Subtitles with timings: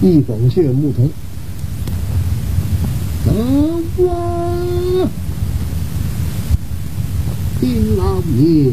[0.00, 1.10] 一风雪木头，
[3.24, 3.32] 走
[4.06, 5.10] 啊！
[7.60, 8.70] 丁老爷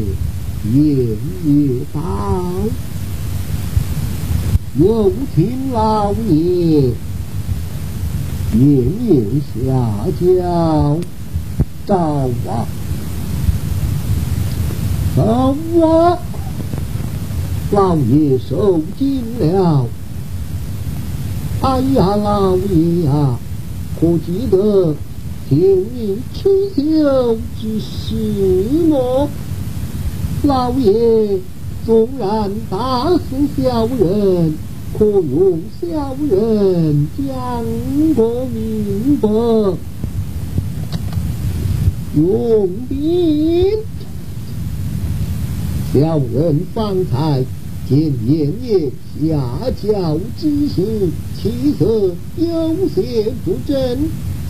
[0.71, 1.99] 言也道，
[4.77, 6.93] 有请老爷
[8.53, 10.99] 面面下轿，
[11.87, 12.67] 找啊！
[15.15, 16.19] 走啊！
[17.71, 19.87] 老爷受惊了。
[21.65, 23.39] 哎呀，老爷呀，
[23.99, 24.93] 可记得
[25.49, 28.13] 今日春秋之事
[28.87, 29.27] 么？
[30.43, 31.39] 老爷
[31.83, 33.23] 纵然大事
[33.57, 34.53] 小人，
[34.95, 37.25] 可用小人讲
[38.13, 39.27] 个明白。
[42.15, 43.71] 用兵，
[45.91, 47.43] 小人方才
[47.87, 49.39] 见爷爷下
[49.81, 51.09] 轿之时。
[51.37, 53.77] 气色有些不正，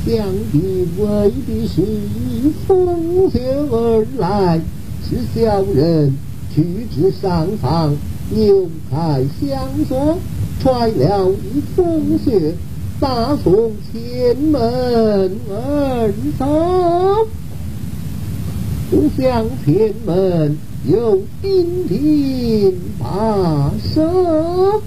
[0.05, 4.61] 想必未必是以风雪而来，
[5.03, 6.15] 是小人
[6.53, 6.63] 去
[6.95, 7.93] 至上房，
[8.29, 10.17] 扭开箱锁，
[10.61, 12.55] 揣了一风雪，
[13.01, 17.27] 打从前门而走，
[18.89, 24.81] 不想前门有兵丁把守。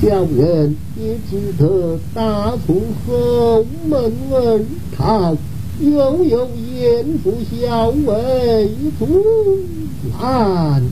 [0.00, 4.64] 小人也只得打从后门而
[4.96, 5.36] 逃，
[5.80, 9.06] 又有严父小尉阻
[10.20, 10.84] 拦，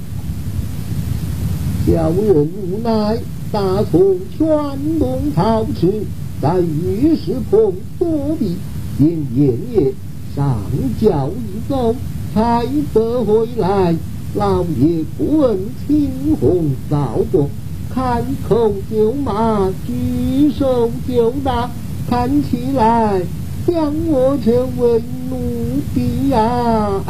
[1.86, 3.16] 小人无奈
[3.52, 6.02] 打从全东逃去，
[6.42, 8.56] 在御史棚躲避，
[8.98, 9.94] 见爷爷
[10.34, 10.58] 上
[11.00, 11.94] 轿一走，
[12.36, 13.96] 才得回来。
[14.34, 17.48] 老爷不问青红皂白。
[17.88, 21.70] 开口就骂，举手就打，
[22.10, 23.22] 看起来
[23.66, 27.00] 将我成为奴婢呀，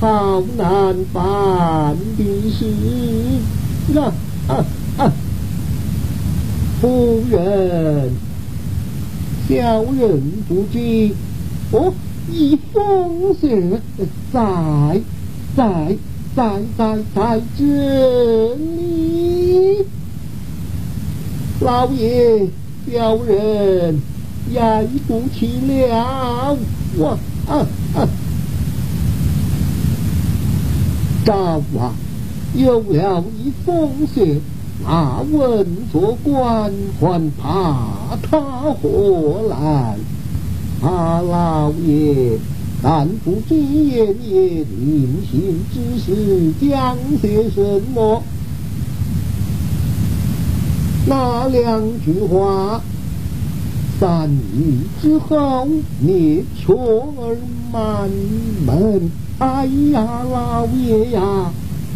[0.00, 2.64] 好难办的事
[3.94, 4.10] 啊！
[4.48, 4.64] 啊
[4.96, 5.12] 啊！
[6.80, 8.10] 夫人，
[9.46, 11.10] 小人不知，
[11.72, 11.92] 哦，
[12.30, 13.80] 一风雪
[14.32, 15.00] 在
[15.56, 15.96] 在
[16.36, 19.84] 在在在这里。
[21.60, 22.48] 老爷，
[22.90, 24.00] 小人
[24.50, 26.56] 言不起了，
[26.96, 28.08] 我啊啊！
[31.24, 31.34] 赵
[31.78, 31.92] 啊，
[32.54, 34.40] 有了一风雪，
[34.84, 38.40] 那文做官还怕他
[38.80, 39.96] 何来？
[40.82, 42.36] 啊，老爷，
[42.82, 48.20] 但不知爷爷临行之时讲些什么？
[51.06, 52.80] 那两句话，
[54.00, 55.68] 三日之后
[56.00, 57.36] 灭雀儿
[57.72, 58.10] 满
[58.66, 59.08] 门。
[59.38, 61.52] 哎呀，老爷呀，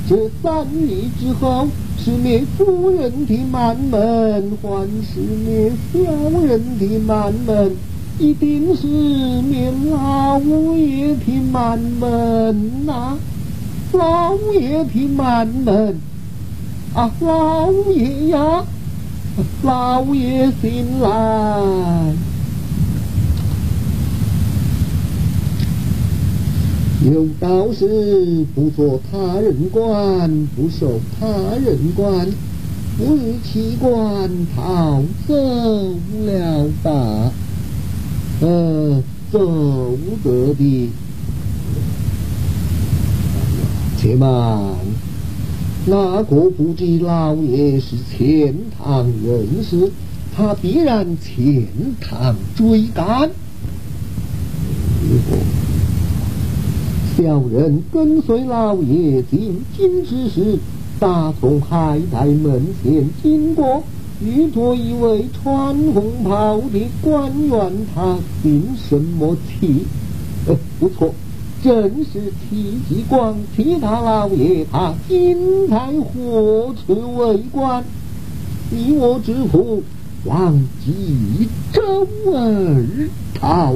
[0.08, 1.66] 这三日之后
[1.98, 5.98] 是灭夫人的满门，还是灭小
[6.40, 7.72] 人的满门？
[8.18, 10.40] 一定是灭老
[10.74, 13.18] 爷的满门呐！
[13.92, 15.98] 老爷的满门
[16.94, 18.64] 啊，老爷呀！
[19.62, 21.10] 老爷醒来，
[27.04, 31.26] 有道是不做他人官，不受他
[31.62, 32.26] 人管，
[32.96, 35.34] 不与其官逃走
[36.24, 37.30] 了吧？
[38.38, 39.02] 呃，
[39.32, 40.90] 走得的，
[43.96, 44.74] 且慢。
[45.86, 49.90] 那个不知老爷是钱塘人士，
[50.36, 51.66] 他必然前
[52.00, 53.30] 堂追赶。
[57.16, 60.58] 小人跟随老爷进京之时，
[60.98, 63.82] 大从海台门前经过，
[64.20, 69.86] 遇着一位穿红袍的官员，他姓什么气？
[70.46, 71.12] 呃，不错。
[71.62, 77.82] 正是戚继光，其他老爷他今在何处为官？
[78.70, 79.82] 你我知府
[80.24, 80.52] 往
[80.84, 83.74] 冀州而逃。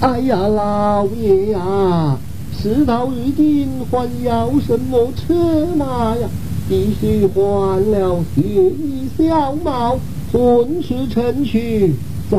[0.00, 2.16] 哎呀，老爷呀，
[2.56, 6.28] 事到如今还要什么车马呀？
[6.70, 9.98] 必须换了血衣小帽，
[10.30, 11.96] 混吃成去，
[12.30, 12.38] 再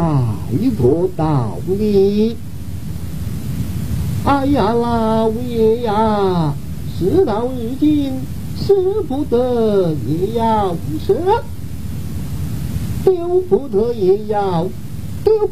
[0.77, 2.37] 做道理。
[4.23, 6.53] 哎呀，老爷呀，
[6.97, 8.13] 事到如今，
[8.57, 8.73] 使
[9.05, 11.43] 不得也要舍。
[13.03, 14.65] 丢不得也要
[15.25, 15.49] 丢，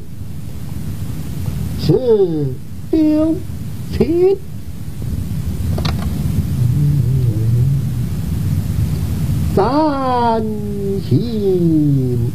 [1.82, 2.54] 是
[2.90, 3.36] 丢
[3.92, 4.38] 弃。
[9.60, 10.42] 三
[11.10, 12.32] 心，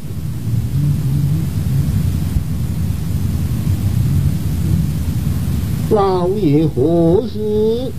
[5.88, 7.90] 老爷何事？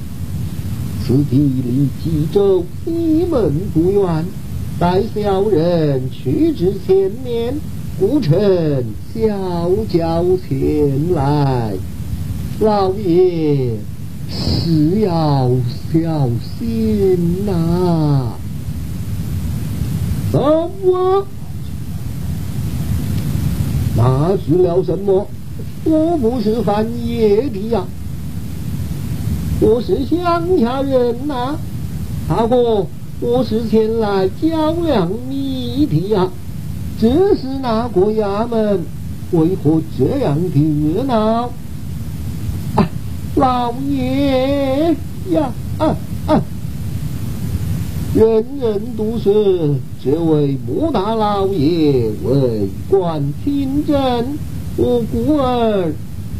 [1.04, 4.26] 此地离冀州西门不远，
[4.78, 7.56] 待小人去至前面，
[8.00, 11.74] 故臣小轿前来。
[12.60, 13.72] 老爷
[14.30, 15.50] 是要
[15.92, 16.30] 小
[16.60, 18.34] 心呐！
[20.32, 20.40] 什
[20.84, 21.26] 么？
[23.98, 25.28] 那是了什么？
[25.86, 27.84] 我不是犯野的呀，
[29.62, 31.56] 我是乡下人呐。
[32.28, 32.88] 大哥，
[33.20, 36.28] 我是前来较量你的呀。
[37.00, 38.84] 这是哪个衙门？
[39.32, 41.52] 为何这样的热闹？
[43.36, 44.96] 老爷
[45.30, 45.52] 呀！
[45.78, 45.96] 啊
[46.28, 46.42] 啊！
[48.16, 54.26] 人人都说这位穆大老爷为官清正，
[54.78, 55.92] 我故而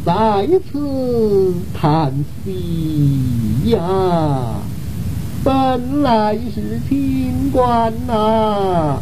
[0.06, 2.14] 在此叹
[2.46, 4.54] 息呀。
[5.44, 9.00] 本来是清官呐，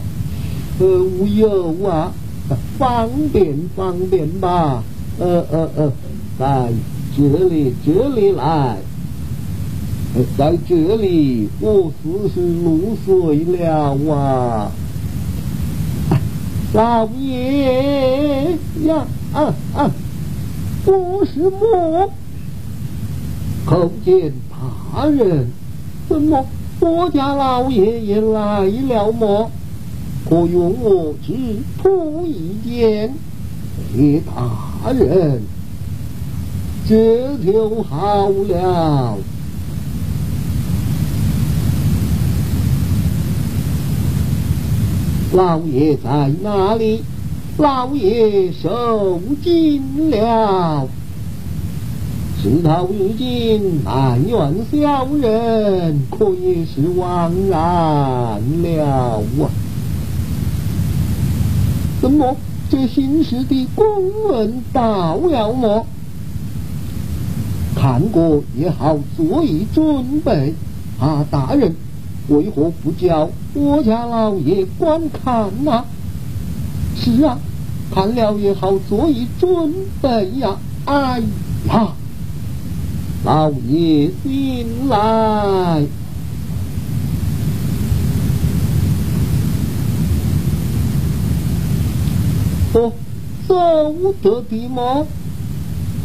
[0.80, 2.12] 无忧啊，
[2.80, 4.84] 方便方便吧？
[5.20, 5.94] 呃呃呃，
[6.40, 6.72] 在
[7.16, 8.78] 这里这里来。
[10.38, 14.72] 在这里，我四十六岁了啊！
[16.72, 18.52] 老爷
[18.86, 19.92] 呀，啊啊，
[20.86, 22.10] 我是我，
[23.66, 25.48] 叩见大人。
[26.08, 26.46] 怎么，
[26.80, 29.50] 我家老爷也来了么？
[30.30, 31.34] 可用我直
[31.82, 33.12] 吐一见，
[33.96, 35.42] 谢大人，
[36.88, 39.18] 这就好了。
[45.34, 47.02] 老爷在哪里？
[47.58, 50.88] 老爷受惊了。
[52.40, 57.60] 事到如今，埋怨小人，可也是枉然
[58.62, 59.50] 了啊！
[62.00, 62.38] 怎么，
[62.70, 63.86] 这新时的公
[64.28, 65.88] 文到了么？
[67.76, 70.54] 看过也好，做以准备。
[71.00, 71.76] 啊，大人。
[72.30, 75.84] 为何不叫我家老爷观看呐？
[76.96, 77.38] 是啊，
[77.94, 80.58] 看了也好，做以准备呀。
[80.86, 81.22] 哎
[81.68, 81.94] 呀，
[83.24, 84.98] 老爷醒来，
[92.74, 92.92] 哦，
[93.48, 95.06] 走得的么？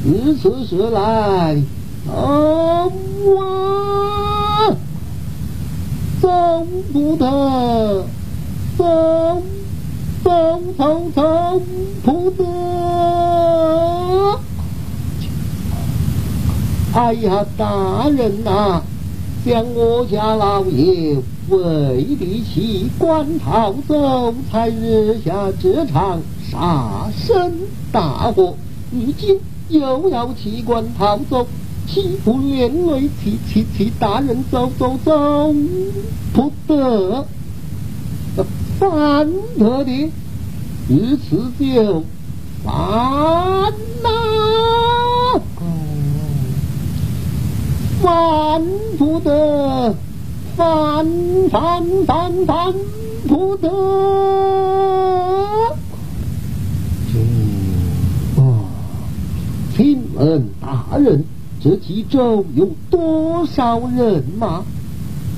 [0.04, 1.62] 日此时来，
[2.08, 4.07] 啊哇！
[6.20, 8.04] 走不得，
[8.76, 9.42] 走
[10.24, 11.62] 走走走
[12.02, 12.44] 不得！
[16.94, 18.82] 哎呀，大人呐，
[19.46, 21.16] 将我家老爷
[21.48, 26.20] 为的弃官逃走，才惹下这场
[26.50, 27.52] 杀身
[27.92, 28.54] 大祸，
[28.90, 31.46] 如今又要弃官逃走。
[31.90, 35.54] 岂不连累其其其大人走走走
[36.34, 37.26] 不得，
[38.78, 39.26] 犯
[39.58, 40.10] 得的，
[40.86, 42.04] 如此就
[42.62, 45.40] 犯呐，
[48.02, 48.62] 犯
[48.98, 49.94] 不得，
[50.56, 51.06] 犯
[51.50, 52.74] 犯犯犯
[53.26, 53.66] 不得。
[59.74, 61.24] 请问大人。
[61.60, 64.62] 这其中有多少人马？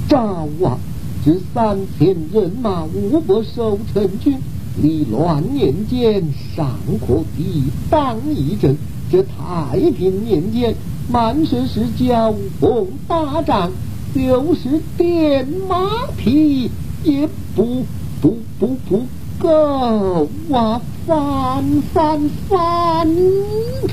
[0.08, 0.78] 赵啊，
[1.24, 4.38] 这三千人马无不守城军，
[4.82, 6.22] 离乱年间
[6.54, 6.66] 尚
[7.06, 8.76] 可抵挡一阵。
[9.10, 10.74] 这太平年间，
[11.10, 13.70] 满身是交锋打仗，
[14.14, 16.70] 就是点马匹
[17.02, 17.84] 也不
[18.20, 19.02] 不不不
[19.38, 20.82] 够啊！
[21.06, 23.08] 翻翻翻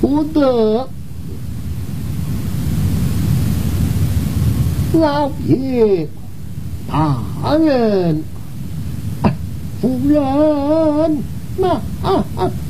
[0.02, 0.88] 不得。
[4.94, 6.08] 老爷，
[6.90, 8.24] 大人，
[9.82, 11.24] 夫人，
[11.58, 11.70] 那
[12.02, 12.50] 啊啊！
[12.50, 12.67] 你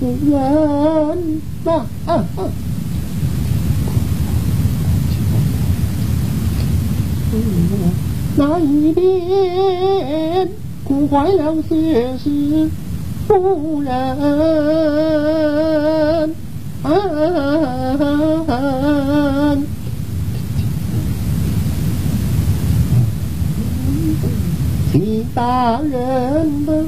[0.00, 1.86] 人呐，
[8.36, 10.48] 那一边
[10.84, 12.68] 哭坏了些是
[13.26, 14.76] 夫人。
[25.34, 26.86] 大人们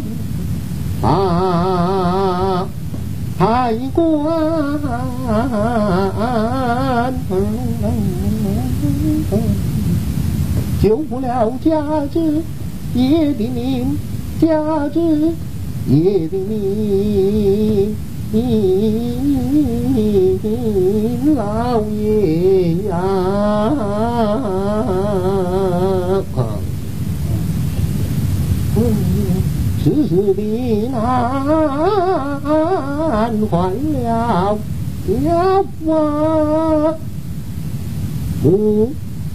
[1.03, 2.67] 把
[3.39, 4.05] 开关，
[10.83, 12.43] 救不了家子
[12.95, 13.97] 爷的命，
[14.41, 15.33] 家子
[15.87, 17.95] 爷的命，
[21.37, 23.73] 老爷呀！
[29.85, 30.43] 世事的
[30.91, 31.01] 难，
[33.09, 34.59] 还了
[35.25, 36.95] 家娃
[38.43, 38.93] 不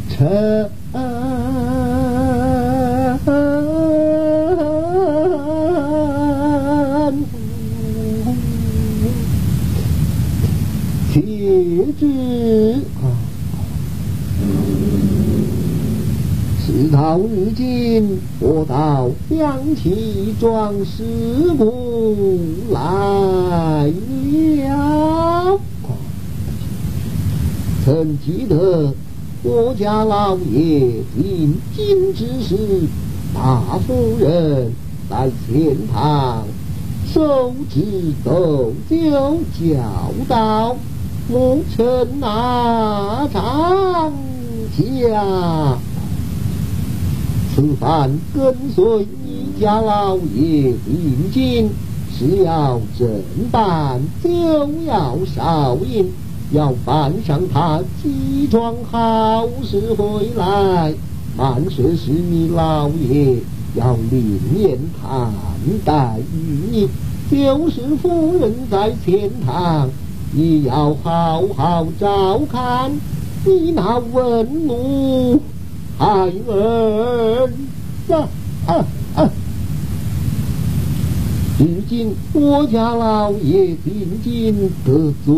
[0.09, 0.69] 成，
[16.93, 21.03] 到如今，我到想起壮士
[21.57, 23.91] 故来
[24.61, 25.59] 了。
[27.83, 28.93] 曾记得
[29.41, 32.55] 我家老爷临今之时，
[33.33, 34.71] 大夫人
[35.09, 36.45] 在前堂
[37.11, 40.77] 手执斗酒，教导
[41.27, 44.13] 我臣哪长
[44.77, 45.75] 家。
[47.55, 51.69] 此番跟随你家老爷进京，
[52.11, 53.07] 是要正
[53.51, 56.11] 办就要少饮，
[56.51, 60.95] 要办上他几桩好事回来。
[61.37, 63.37] 万岁是你老爷
[63.75, 65.31] 要另眼看
[65.85, 66.17] 待
[66.71, 66.89] 你，
[67.29, 69.87] 就是夫人在前堂，
[70.35, 72.91] 也要好好照看
[73.45, 75.39] 你那文奴。
[75.97, 76.05] 孩
[76.47, 77.49] 儿，
[78.09, 78.29] 啊
[79.15, 79.29] 啊！
[81.59, 85.35] 如今我家老爷仅仅得罪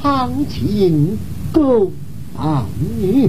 [0.00, 1.18] 堂亲
[1.52, 1.92] 狗
[2.36, 2.64] 男
[2.98, 3.28] 女，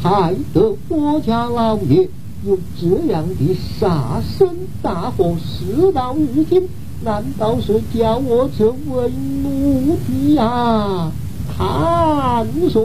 [0.00, 2.08] 害得我家老爷
[2.46, 4.48] 有这样的杀身
[4.80, 5.36] 大祸。
[5.38, 6.68] 事到如今，
[7.04, 9.10] 难道是叫我这为
[9.42, 11.10] 奴婢呀？
[11.58, 12.80] 看谁？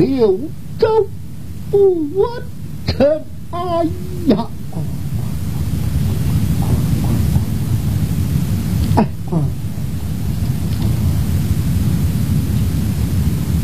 [0.00, 0.40] 柳
[0.78, 1.06] 州
[1.70, 2.06] 不
[2.86, 3.84] 成，哎
[4.28, 4.46] 呀！
[8.96, 9.06] 哎，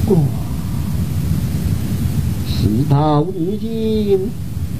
[0.04, 0.18] 过
[2.46, 4.30] 事到如今，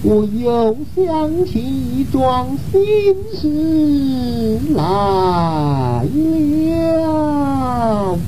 [0.02, 6.04] 我又想起一桩心事来
[7.00, 8.18] 了。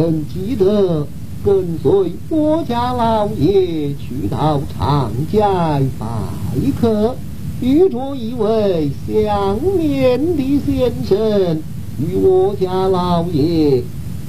[0.00, 1.06] 曾记得
[1.44, 5.40] 跟随我家老爷去到长街
[5.98, 6.06] 拜
[6.80, 7.14] 客，
[7.60, 11.58] 遇着一位相面的先生，
[11.98, 13.82] 与我家老爷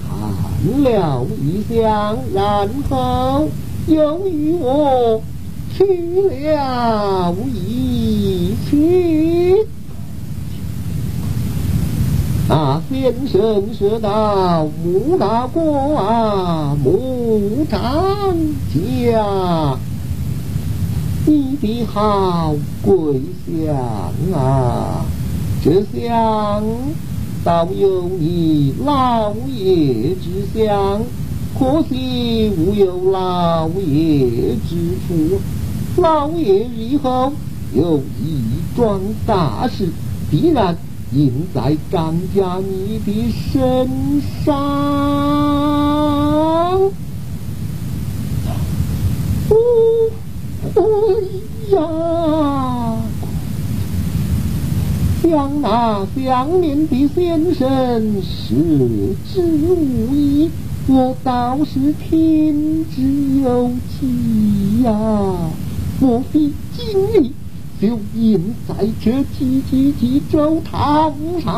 [0.03, 3.47] 看了一相，然后
[3.87, 5.21] 又与我
[5.73, 9.65] 去了一曲。
[12.53, 18.36] 那先生说道：“穆大哥啊，穆长
[18.74, 19.77] 家，
[21.25, 23.74] 你的好贵相
[24.38, 25.05] 啊！
[25.63, 26.62] 这相
[27.46, 31.00] 倒有你老爷之相，
[31.58, 34.75] 可惜无有老爷之
[35.08, 35.39] 福。
[36.01, 37.31] 老爷以后
[37.74, 38.43] 有一
[38.75, 39.88] 桩大事，
[40.29, 40.75] 必然。”
[41.13, 43.11] 印在张家你的
[43.51, 44.55] 身上，
[50.73, 50.79] 哦，
[51.71, 51.77] 呀！
[55.21, 58.55] 想那相念的先生是
[59.33, 60.49] 之无疑，
[60.87, 63.01] 我倒是听之
[63.41, 64.91] 有记呀。
[65.99, 67.31] 莫非今日
[67.81, 71.51] 就隐在这几几几州堂上？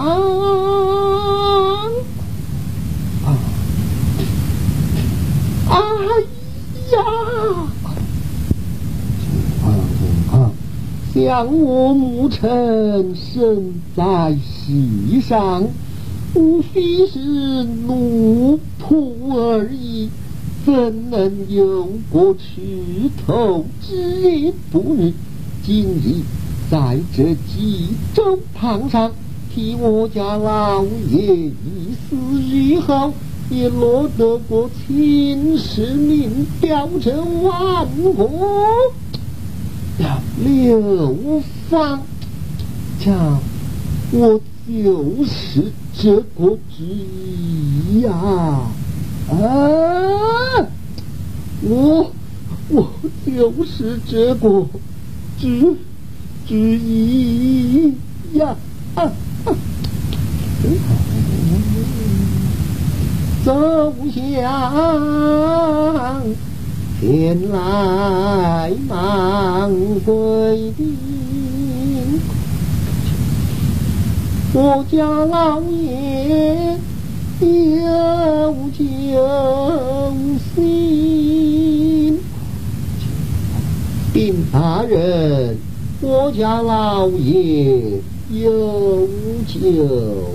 [3.26, 3.38] 啊！
[5.70, 5.76] 哎
[6.94, 6.98] 呀！
[11.14, 15.68] 想我母臣身在席上，
[16.36, 17.20] 无非是
[17.66, 20.10] 奴仆而已，
[20.66, 24.54] 怎能有过吃头之？
[24.72, 25.12] 不日，
[25.66, 26.22] 今日
[26.70, 29.10] 在这济州堂上，
[29.50, 33.14] 替我家老爷一死日后，
[33.50, 38.30] 也落得过秦氏名，标成万国。
[40.44, 42.02] 刘芳，
[43.00, 43.40] 瞧，
[44.12, 48.12] 我就是这个之一呀！
[49.30, 49.32] 啊，
[51.62, 52.12] 我
[52.68, 52.90] 我
[53.26, 54.66] 就是这个
[55.44, 55.76] 之
[56.48, 57.94] 之一
[58.36, 58.56] 呀！
[58.96, 59.04] 啊
[59.44, 59.54] 啊！
[63.44, 64.22] 走向。
[67.02, 69.70] 前来忙
[70.06, 70.96] 归兵，
[74.54, 76.80] 我家老爷
[77.42, 78.82] 有救
[80.56, 82.18] 星。
[84.14, 85.58] 禀大人，
[86.00, 89.10] 我家老爷有
[89.48, 90.30] 救，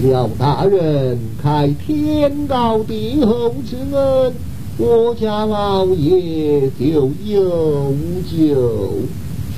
[0.00, 4.32] 叫大人开天高地厚之恩。
[4.78, 7.92] 我家老爷就有
[8.30, 8.92] 酒，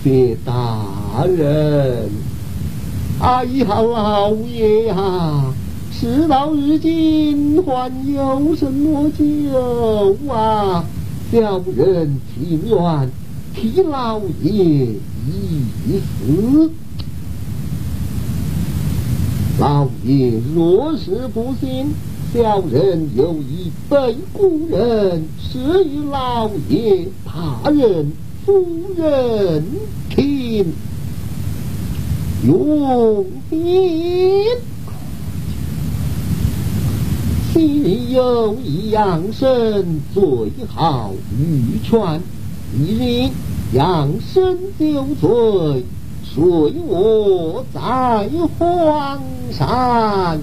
[0.03, 2.09] 谢大人。
[3.21, 5.53] 哎呀，老爷呀，
[5.93, 10.83] 事到如今还有什么救啊？
[11.33, 13.11] 小人情愿
[13.55, 16.71] 替老爷一死。
[19.59, 21.87] 老爷若是不信。
[22.35, 28.13] 小人有一本故人，是与老爷大人
[28.45, 29.65] 夫人
[30.11, 30.67] 听
[32.47, 34.45] 用心。
[37.53, 40.23] 昔有一养生最
[40.75, 42.23] 好玉泉，
[42.75, 43.31] 一日
[43.75, 45.85] 养生酒醉，
[46.25, 46.43] 睡
[46.89, 50.41] 卧在荒山。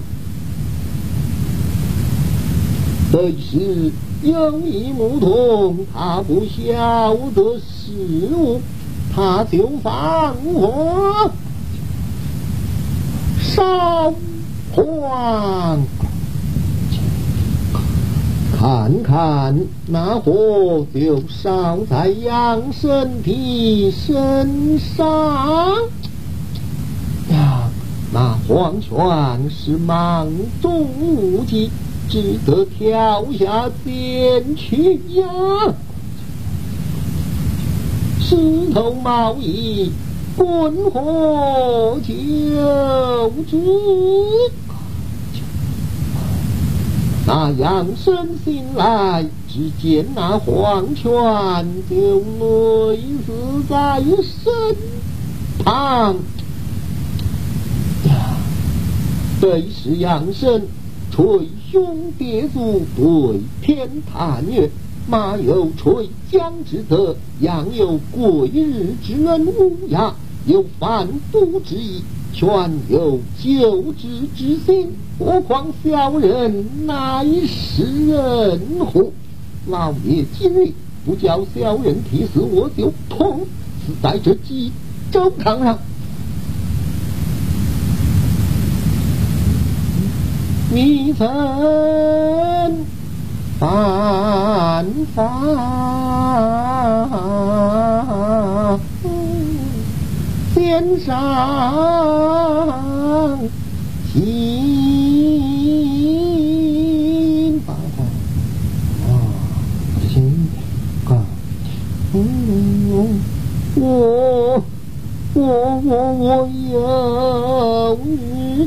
[3.12, 3.90] 但是
[4.22, 7.92] 有一牧童，他不晓得事
[8.32, 8.60] 物，
[9.12, 11.32] 他就放火
[13.40, 14.14] 烧
[14.72, 15.80] 荒，
[18.60, 25.08] 看看那火就烧在杨生的身上
[27.30, 27.70] 呀，
[28.12, 30.28] 那黄泉是芒
[30.60, 31.70] 中无际。
[32.10, 35.24] 只得跳下涧去呀！
[38.20, 38.36] 石
[38.74, 39.90] 头贸易
[40.36, 42.12] 滚火救
[43.48, 43.56] 之。
[47.32, 51.06] 那杨生醒来，只见那黄泉
[51.88, 54.76] 就累死在身
[55.64, 56.16] 旁。
[58.04, 58.36] 呀，
[59.40, 60.62] 对是杨生。
[61.12, 64.68] 捶胸叠足，对天叹曰
[65.06, 70.12] ：“马有垂江之德，羊有跪日之恩，乌鸦
[70.46, 72.48] 有反哺之意，犬
[72.88, 79.12] 有救之之心，何况小人乃是人乎？
[79.66, 80.72] 老爷今日
[81.04, 83.42] 不叫小人替死，我就痛
[83.86, 84.72] 死在这济
[85.12, 85.78] 州堂上。”
[90.72, 91.26] 你曾
[93.58, 95.26] 犯法，
[100.54, 101.14] 天上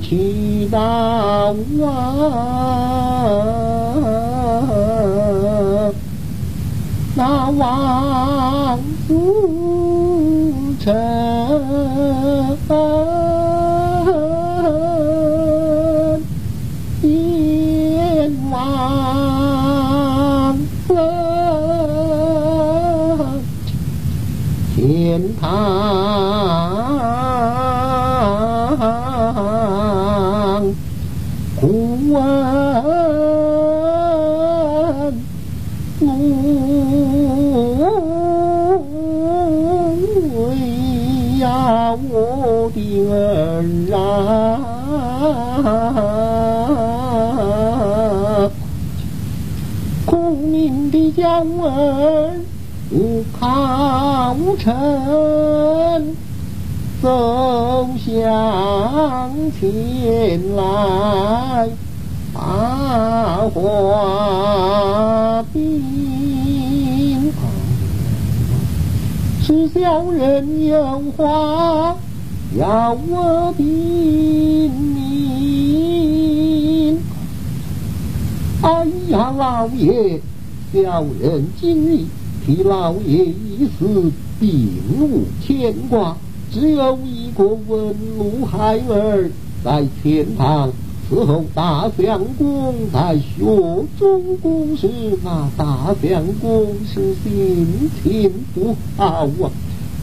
[0.04, 1.56] 日去到啊！
[7.16, 9.14] 那王子
[10.80, 10.94] 臣，
[17.04, 20.96] 阎王分
[31.64, 31.70] 古
[32.12, 32.20] 问
[36.02, 36.06] 路
[41.40, 43.16] 呀，我的儿
[43.96, 43.96] 啊！
[50.06, 51.46] 孔明的娇
[57.04, 61.68] 走向前来，
[62.34, 67.30] 把话禀。
[69.42, 71.98] 是小人有话
[72.58, 73.66] 要我禀
[74.72, 75.04] 明。
[78.62, 80.22] 哎呀，老爷，
[80.72, 82.06] 小人今日
[82.46, 84.50] 替老爷一事并
[84.98, 86.16] 无牵挂，
[86.54, 89.32] 只有一个文武孩儿
[89.64, 90.72] 在天堂
[91.10, 93.44] 伺候大相公在学
[93.98, 94.88] 中公时，
[95.24, 99.50] 那大相公是心情不好啊，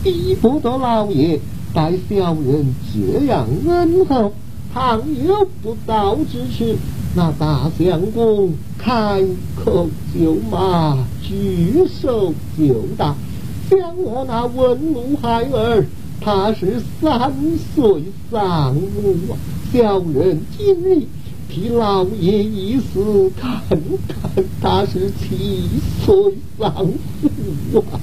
[0.02, 1.38] 逼不得老爷
[1.72, 4.32] 待小人这样恩厚。
[4.74, 6.76] 倘有不到之处，
[7.14, 9.22] 那大相公开
[9.54, 13.14] 口就骂，举手就打。
[13.70, 15.86] 将我那文武孩儿，
[16.20, 17.32] 他是三
[17.74, 19.16] 岁丧母！
[19.72, 21.02] 小人今日
[21.48, 25.68] 替老爷一死，看看他是七
[26.04, 26.72] 岁丧
[27.72, 28.00] 父啊！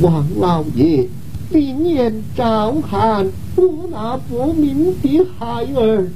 [0.00, 1.08] 王老爷，
[1.50, 3.26] 明言照看
[3.56, 6.10] 我那不明的孩儿，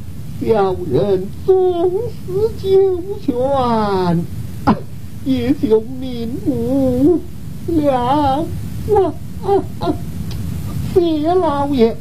[0.45, 1.91] 小人纵
[2.27, 4.25] 死九泉，
[5.25, 7.21] 也就瞑目
[7.69, 8.47] 了。
[8.89, 9.95] 啊啊啊！
[11.01, 11.95] 谢老爷。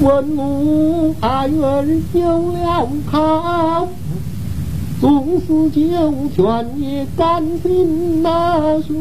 [0.00, 3.88] 文武孩儿有了考，
[5.00, 5.78] 纵使九
[6.34, 8.94] 泉也甘心那水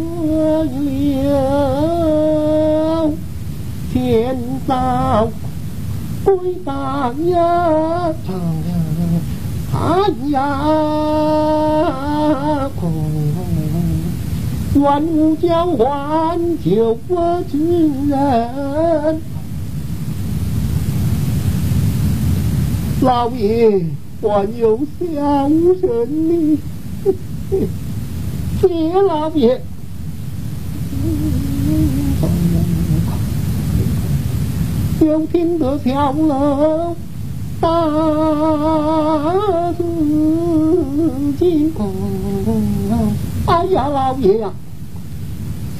[0.79, 1.29] 流。
[3.93, 4.35] 天
[4.67, 5.29] 早
[6.23, 8.13] 归大呀，
[9.73, 9.79] 哎
[10.29, 10.41] 呀，
[14.75, 19.21] 万物交换救我之人。
[23.01, 23.85] 老爷，
[24.21, 26.57] 还有小人呢，
[28.59, 28.67] 谢
[29.01, 29.61] 老爷。
[34.99, 36.95] 就听得小楼
[37.61, 37.69] 大
[39.77, 39.83] 紫
[41.39, 41.87] 金光，
[43.45, 44.51] 哎呀，老爷呀！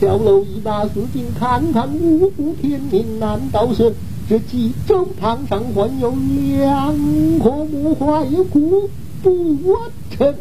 [0.06, 3.92] 小楼一把紫金，看看五谷天命，难道是？
[4.30, 6.96] 这济州堂上还有两
[7.40, 8.88] 颗木怀骨
[9.24, 9.58] 不
[10.12, 10.36] 成？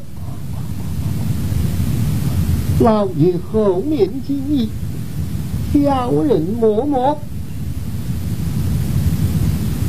[2.81, 4.69] 老爷后面敬意，
[5.73, 7.19] 小人默默，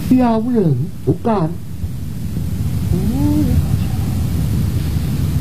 [0.09, 1.49] 小人不敢。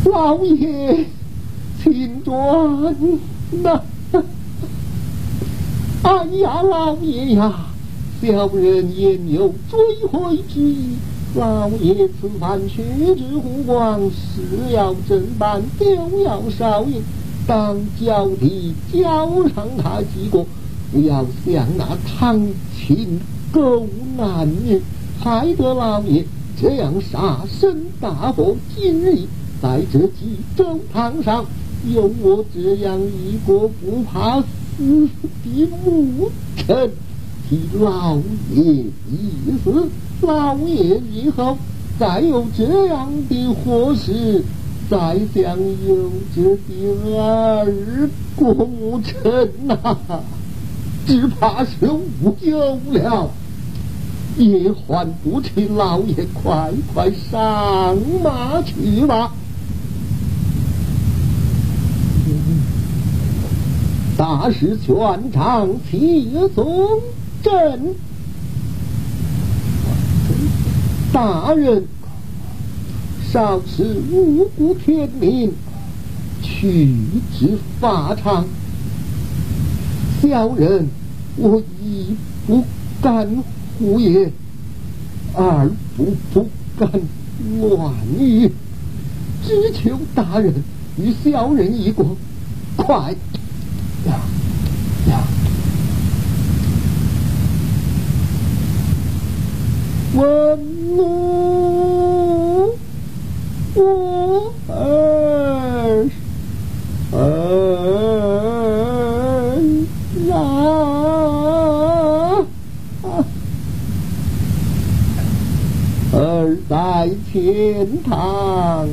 [0.05, 1.07] 老爷，
[1.85, 2.97] 请转
[3.63, 3.81] 呐！
[6.05, 7.65] 哎呀，老爷呀！
[8.21, 10.97] 小人也有追悔之意，
[11.35, 12.83] 老爷此番去
[13.17, 17.01] 至湖广，是要正办，就要少爷
[17.47, 20.45] 当脚底交上他几个，
[20.93, 22.39] 不要像那唐
[22.77, 23.19] 秦
[23.51, 23.87] 狗
[24.19, 24.83] 男女，
[25.21, 26.27] 害得老爷
[26.61, 28.55] 这样杀身大祸。
[28.77, 29.21] 今日
[29.63, 31.47] 在这济州堂上，
[31.91, 34.47] 有我这样一个不怕死
[34.79, 36.91] 的母臣。
[37.49, 38.17] 替老
[38.51, 39.89] 爷一死，
[40.23, 41.59] 老爷以后
[41.99, 44.43] 再有这样的祸事，
[44.89, 47.67] 再想有这第二
[48.35, 49.77] 功臣呐，
[51.07, 51.87] 只怕是
[52.23, 52.59] 无救
[52.93, 53.31] 了。
[54.39, 59.33] 也还不请老爷快快上马去吧。
[64.17, 67.01] 大事全场，齐松。
[67.43, 67.95] 朕，
[71.13, 71.85] 大人，
[73.31, 75.53] 少此无辜天命，
[76.43, 76.95] 取
[77.39, 78.47] 之法场。
[80.23, 80.89] 小人
[81.37, 82.65] 我一不
[83.03, 83.29] 敢
[83.79, 84.33] 胡言，
[85.35, 86.49] 二不不
[86.79, 86.91] 敢
[87.61, 88.51] 乱语，
[89.47, 90.55] 只求大人
[90.97, 92.17] 与小人一过，
[92.77, 93.15] 快
[100.17, 100.59] 我，
[103.75, 106.09] 我儿，
[107.13, 107.21] 儿！
[116.69, 118.89] 在天堂，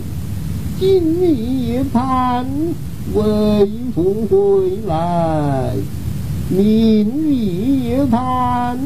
[0.79, 2.45] 今夜盼。
[3.13, 5.73] 为父回来。
[6.49, 8.77] 明月盼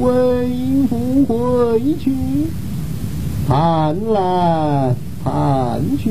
[0.00, 0.06] 为
[0.88, 2.12] 父回去，
[3.46, 6.10] 盼来盼去，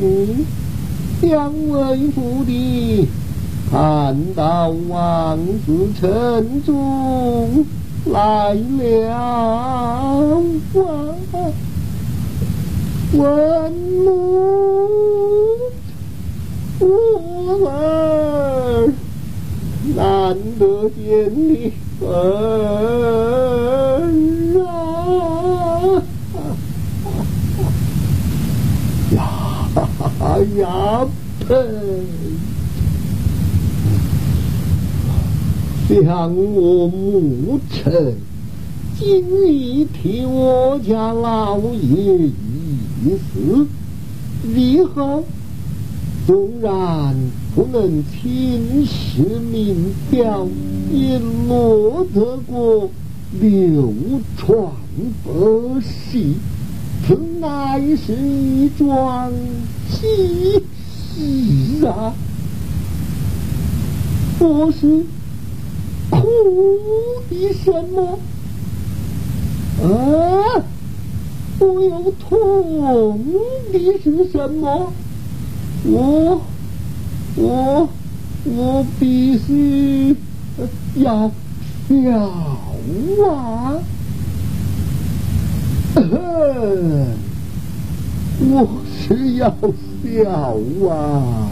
[1.22, 3.08] 两为父的
[3.70, 7.66] 盼到王子城中
[8.06, 10.16] 来了啊！
[13.14, 13.74] 问
[14.06, 14.88] 母
[16.82, 18.92] 我儿。
[19.96, 22.08] 难得见你儿
[24.68, 24.70] 啊！
[29.14, 29.20] 呀
[30.58, 31.08] 呀
[31.48, 31.50] 呸！
[36.04, 38.16] 想我母臣，
[38.98, 42.30] 今日替我家老爷
[43.04, 43.68] 一死，
[44.56, 45.26] 以后
[46.32, 47.14] 纵然。
[47.54, 50.48] 不能青史名表，
[50.90, 52.90] 也落得过
[53.42, 53.94] 流
[54.38, 54.72] 传
[55.26, 56.34] 百世，
[57.06, 59.30] 这乃是一桩
[59.90, 60.64] 喜
[61.14, 62.14] 事啊！
[64.40, 65.04] 我是
[66.10, 66.26] 哭
[67.30, 68.18] 的什么？
[69.84, 70.64] 啊！
[71.60, 73.20] 我又痛
[73.74, 74.94] 的是什么？
[75.86, 76.42] 我。
[77.36, 77.88] 我
[78.44, 80.14] 我必须
[80.96, 81.32] 要
[81.88, 82.20] 笑
[83.26, 83.80] 啊！
[88.44, 88.68] 我
[89.08, 89.50] 是要
[90.04, 90.30] 笑
[90.90, 91.48] 啊！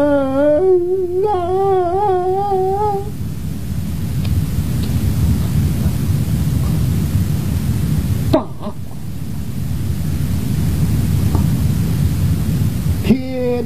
[13.07, 13.65] 天，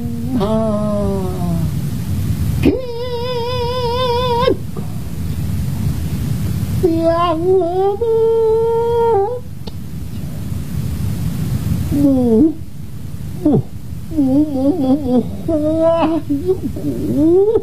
[14.95, 17.61] 花一骨，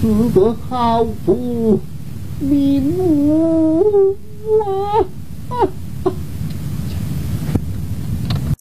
[0.00, 1.78] 死得好不
[2.40, 4.16] 瞑目
[4.60, 5.06] 啊！